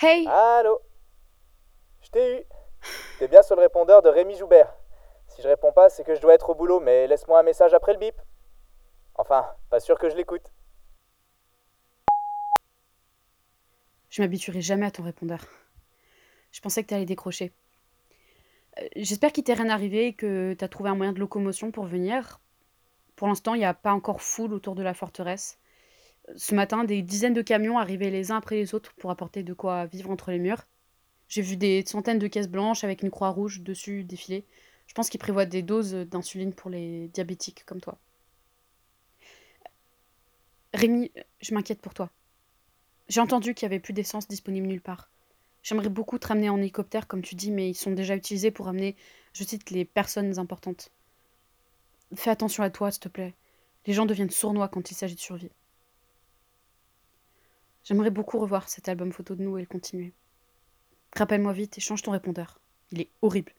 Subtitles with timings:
[0.00, 0.80] Hey Allô
[2.02, 2.44] Je t'ai eu.
[3.18, 4.72] T'es bien sur le répondeur de Rémi Joubert.
[5.26, 7.74] Si je réponds pas, c'est que je dois être au boulot, mais laisse-moi un message
[7.74, 8.14] après le bip.
[9.16, 10.52] Enfin, pas sûr que je l'écoute.
[14.08, 15.44] Je m'habituerai jamais à ton répondeur.
[16.52, 17.52] Je pensais que t'allais décrocher.
[18.78, 21.86] Euh, J'espère qu'il t'est rien arrivé et que t'as trouvé un moyen de locomotion pour
[21.86, 22.38] venir.
[23.16, 25.58] Pour l'instant, il n'y a pas encore foule autour de la forteresse.
[26.36, 29.54] Ce matin, des dizaines de camions arrivaient les uns après les autres pour apporter de
[29.54, 30.66] quoi vivre entre les murs.
[31.28, 34.44] J'ai vu des centaines de caisses blanches avec une croix rouge dessus défiler.
[34.86, 37.98] Je pense qu'ils prévoient des doses d'insuline pour les diabétiques comme toi.
[40.74, 41.10] Rémi,
[41.40, 42.10] je m'inquiète pour toi.
[43.08, 45.10] J'ai entendu qu'il n'y avait plus d'essence disponible nulle part.
[45.62, 48.66] J'aimerais beaucoup te ramener en hélicoptère, comme tu dis, mais ils sont déjà utilisés pour
[48.66, 48.96] ramener,
[49.32, 50.90] je cite, les personnes importantes.
[52.14, 53.34] Fais attention à toi, s'il te plaît.
[53.86, 55.50] Les gens deviennent sournois quand il s'agit de survie.
[57.88, 60.12] J'aimerais beaucoup revoir cet album photo de nous et le continuer.
[61.16, 62.60] Rappelle-moi vite et change ton répondeur.
[62.90, 63.52] Il est horrible.